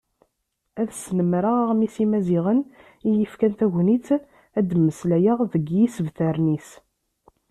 [0.81, 2.59] Ad snemreɣ Aɣmis n Yimaziɣen
[3.07, 4.07] iyi-yefkan tagnit,
[4.57, 6.69] ad d-mmeslayeɣ deg yisebtaren-is.